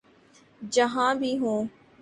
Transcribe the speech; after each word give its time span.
جہاں 0.71 1.13
بھی 1.15 1.37
ہوں۔ 1.37 1.65